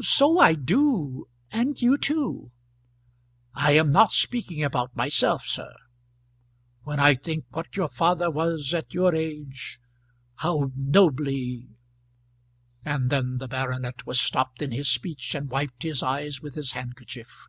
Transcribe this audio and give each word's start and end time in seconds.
"So 0.00 0.40
I 0.40 0.54
do; 0.54 1.28
and 1.52 1.80
you 1.80 1.96
too." 1.96 2.50
"I 3.54 3.70
am 3.76 3.92
not 3.92 4.10
speaking 4.10 4.64
about 4.64 4.96
myself 4.96 5.46
sir. 5.46 5.76
When 6.82 6.98
I 6.98 7.14
think 7.14 7.44
what 7.50 7.76
your 7.76 7.86
father 7.88 8.28
was 8.28 8.74
at 8.74 8.94
your 8.94 9.14
age; 9.14 9.78
how 10.38 10.72
nobly" 10.74 11.68
And 12.84 13.10
then 13.10 13.38
the 13.38 13.46
baronet 13.46 14.04
was 14.06 14.18
stopped 14.20 14.60
in 14.60 14.72
his 14.72 14.88
speech, 14.90 15.36
and 15.36 15.48
wiped 15.48 15.84
his 15.84 16.02
eyes 16.02 16.42
with 16.42 16.56
his 16.56 16.72
handkerchief. 16.72 17.46